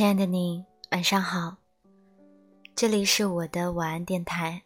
[0.00, 1.54] 亲爱的你，晚上好。
[2.74, 4.62] 这里是我的晚安电台。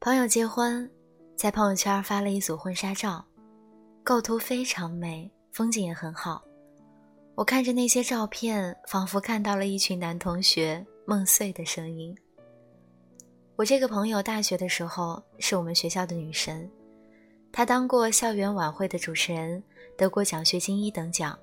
[0.00, 0.90] 朋友结婚，
[1.36, 3.24] 在朋友圈发了一组婚纱照，
[4.02, 6.42] 构图非常美，风景也很好。
[7.36, 12.12] 我看着那些照片，仿佛看到了一群男同学梦碎的声音。
[13.54, 16.68] 我这个朋友大学的时候是我们学校的女神，
[17.52, 19.62] 她当过校园晚会的主持人，
[19.96, 21.38] 得过奖学金一等奖。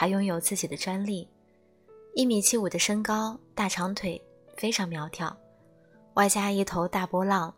[0.00, 1.26] 还拥有自己的专利，
[2.14, 4.22] 一米七五的身高，大长腿，
[4.56, 5.36] 非常苗条，
[6.14, 7.52] 外加一头大波浪，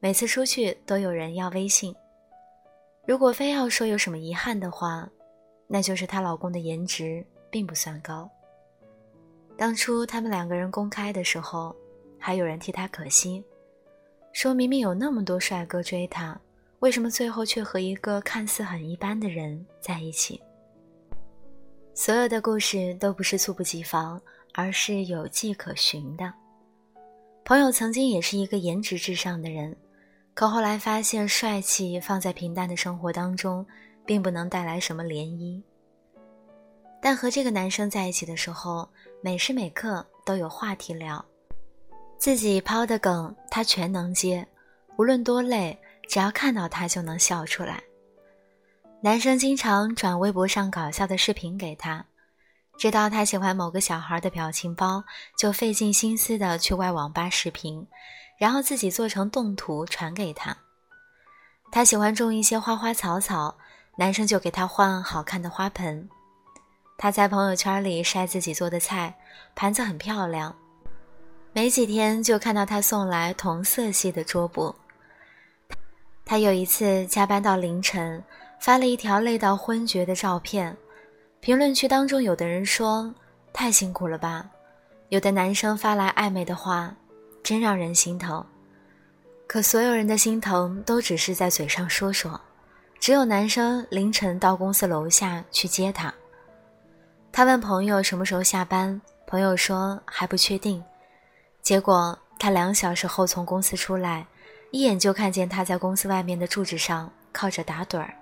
[0.00, 1.94] 每次出去都有人要微信。
[3.06, 5.08] 如果非要说有什么遗憾的话，
[5.68, 8.28] 那就是她老公的颜值并不算高。
[9.56, 11.76] 当初他们两个人公开的时候，
[12.18, 13.44] 还有人替她可惜，
[14.32, 16.36] 说明明有那么多帅哥追她，
[16.80, 20.42] 为什么最后却和一个看似很一般的人在一起？
[21.96, 24.20] 所有的故事都不是猝不及防，
[24.52, 26.32] 而是有迹可循的。
[27.44, 29.76] 朋友曾经也是一个颜值至上的人，
[30.34, 33.64] 可后来发现帅气放在平淡的生活当中，
[34.04, 35.62] 并不能带来什么涟漪。
[37.00, 38.88] 但和这个男生在一起的时候，
[39.22, 41.24] 每时每刻都有话题聊，
[42.18, 44.44] 自己抛的梗他全能接，
[44.96, 47.80] 无论多累，只要看到他就能笑出来。
[49.04, 52.06] 男生经常转微博上搞笑的视频给她，
[52.78, 55.04] 知道她喜欢某个小孩的表情包，
[55.36, 57.86] 就费尽心思的去外网吧视频，
[58.38, 60.56] 然后自己做成动图传给她。
[61.70, 63.54] 她喜欢种一些花花草草，
[63.98, 66.08] 男生就给她换好看的花盆。
[66.96, 69.14] 她在朋友圈里晒自己做的菜，
[69.54, 70.56] 盘子很漂亮，
[71.52, 74.74] 没几天就看到他送来同色系的桌布。
[76.24, 78.24] 他有一次加班到凌晨。
[78.64, 80.74] 发了一条累到昏厥的照片，
[81.40, 83.14] 评论区当中有的人说
[83.52, 84.48] 太辛苦了吧，
[85.10, 86.96] 有的男生发来暧昧的话，
[87.42, 88.42] 真让人心疼。
[89.46, 92.40] 可所有人的心疼都只是在嘴上说说，
[92.98, 96.10] 只有男生凌晨到公司楼下去接她。
[97.30, 100.82] 他问朋友什么时候下班，朋友说还不确定。
[101.60, 104.26] 结果他两小时后从公司出来，
[104.70, 108.14] 一眼就看见他在公司外面的柱子上靠着打盹儿。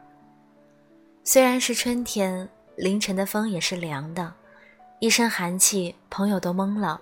[1.24, 4.34] 虽然是春天，凌晨的风也是凉的，
[4.98, 7.00] 一身寒气，朋友都懵了，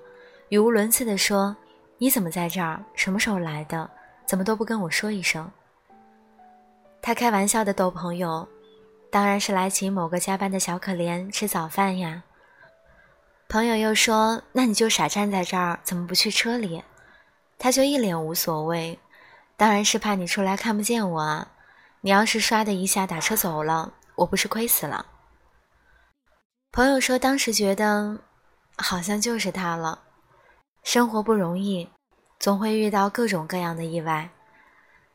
[0.51, 1.57] 语无伦次地说
[1.97, 2.85] ：“你怎么在这儿？
[2.95, 3.89] 什么时候来的？
[4.27, 5.51] 怎么都不跟我说一声？”
[7.01, 8.47] 他开玩笑的逗朋友
[9.11, 12.23] ：“当然是来请某个加班的小可怜吃早饭呀。”
[13.49, 16.85] 朋友又说：“那你就傻站在这儿，怎么不去车里？”
[17.59, 18.99] 他就一脸无所谓
[19.57, 21.53] ：“当然是怕你出来看不见我啊！
[22.03, 25.07] 你要是唰的一下打车走了。”我不是亏死了。
[26.73, 28.19] 朋友说，当时觉得
[28.77, 29.99] 好像就是他了。
[30.83, 31.89] 生活不容易，
[32.39, 34.29] 总会遇到各种各样的意外。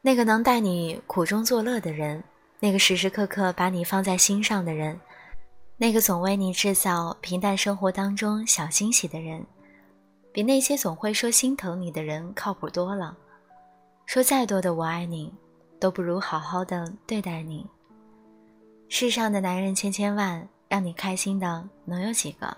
[0.01, 2.23] 那个能带你苦中作乐的人，
[2.59, 4.99] 那个时时刻刻把你放在心上的人，
[5.77, 9.45] 那个总为你制造平淡生活当中小惊喜的人，
[10.31, 13.15] 比那些总会说心疼你的人靠谱多了。
[14.07, 15.31] 说再多的我爱你，
[15.79, 17.67] 都不如好好的对待你。
[18.87, 22.55] 世上的男人千千万，让你开心的能有几个？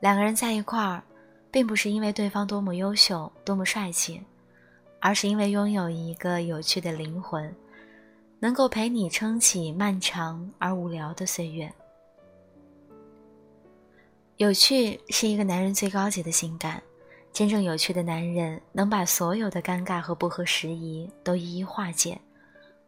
[0.00, 1.02] 两个人在一块儿，
[1.50, 4.20] 并不是因为对方多么优秀、多么帅气，
[4.98, 7.54] 而是因为拥有一个有趣的灵魂，
[8.38, 11.72] 能够陪你撑起漫长而无聊的岁月。
[14.36, 16.82] 有趣是一个男人最高级的性感，
[17.32, 22.20] 真正有趣的男人能把所有的尴尬和不合时宜都一一化解，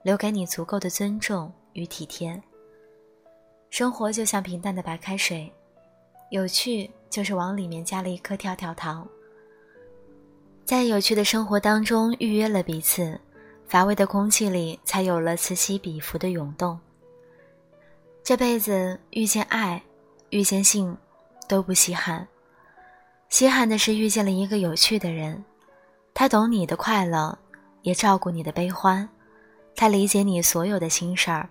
[0.03, 1.53] 留给你足够的尊重。
[1.73, 2.41] 与体贴。
[3.71, 5.53] 生活就像平淡的白开水，
[6.31, 9.09] 有趣就是往里面加了一颗跳跳糖。
[10.65, 13.19] 在有趣的生活当中预约了彼此，
[13.67, 16.79] 乏味的空气里才有了此起彼伏的涌动。
[18.23, 19.83] 这辈子遇见爱，
[20.31, 20.97] 遇见性，
[21.49, 22.29] 都不稀罕。
[23.29, 25.43] 稀罕的是遇见了一个有趣的人，
[26.15, 27.39] 他懂你的快乐，
[27.81, 29.09] 也照顾你的悲欢，
[29.75, 31.49] 他理解你所有的心事儿。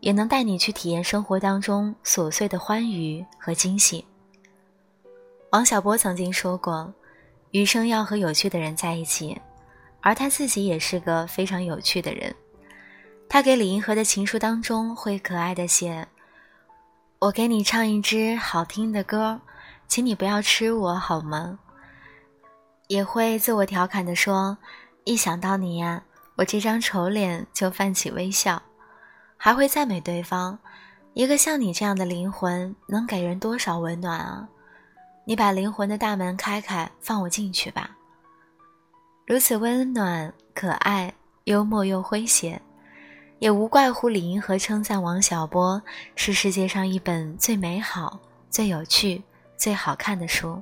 [0.00, 4.04] 也能带你去体验生活当中琐碎的欢愉和惊喜。
[5.50, 6.92] 王小波曾经说过
[7.52, 9.40] ：“余生要和有趣的人在一起。”
[10.00, 12.34] 而他自己也是个非常有趣的人。
[13.28, 16.06] 他给李银河的情书当中会可爱的写
[17.18, 19.40] ：“我给你唱一支好听的歌，
[19.88, 21.58] 请你不要吃我好吗？”
[22.86, 24.56] 也会自我调侃的说
[25.04, 26.04] ：“一想到你呀，
[26.36, 28.62] 我这张丑脸就泛起微笑。”
[29.38, 30.58] 还会赞美对方，
[31.14, 34.48] 一个像你这样的灵魂，能给人多少温暖啊！
[35.24, 37.96] 你把灵魂的大门开开，放我进去吧。
[39.26, 41.14] 如此温暖、可爱、
[41.44, 42.60] 幽默又诙谐，
[43.38, 45.80] 也无怪乎李银河称赞王小波
[46.16, 48.18] 是世界上一本最美好、
[48.50, 49.22] 最有趣、
[49.56, 50.60] 最好看的书。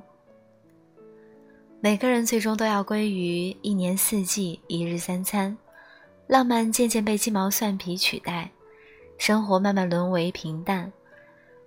[1.79, 5.57] 每个人最终都要归于一年四季、一日三餐，
[6.27, 8.51] 浪漫渐渐被鸡毛蒜皮取代，
[9.17, 10.91] 生活慢慢沦为平淡，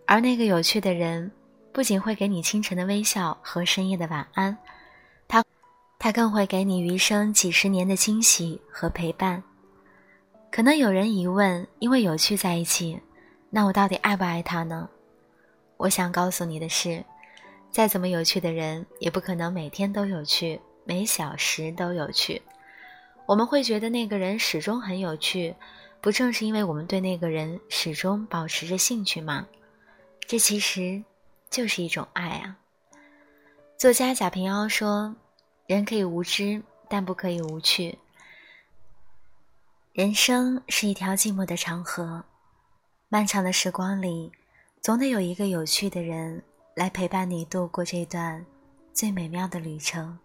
[0.07, 1.31] 而那个有趣的人。
[1.73, 4.59] 不仅会给你清晨的微笑和深夜的晚安，
[5.29, 5.45] 他，
[6.01, 9.41] 他更会给你余生几十年的惊喜和陪伴。
[10.51, 13.01] 可能有人疑问：因为有趣在一起，
[13.51, 14.89] 那我到底爱不爱他呢？
[15.77, 17.05] 我想告诉你的是，
[17.71, 22.43] 再怎么有趣的人，也不可能每天都有趣，每小时都有趣。
[23.27, 25.55] 我们会觉得那个人始终很有趣，
[26.01, 29.47] 不正是因为我们对那个人始终保持着兴趣吗？
[30.27, 31.03] 这其实。
[31.51, 32.57] 就是一种爱啊！
[33.77, 35.17] 作家贾平凹说
[35.67, 37.99] ：“人可以无知，但不可以无趣。
[39.93, 42.23] 人生是一条寂寞的长河，
[43.09, 44.31] 漫长的时光里，
[44.81, 46.41] 总得有一个有趣的人
[46.77, 48.47] 来陪伴你度过这段
[48.93, 50.17] 最美妙的旅程。”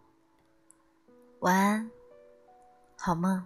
[1.42, 1.89] 晚安，
[2.95, 3.44] 好梦。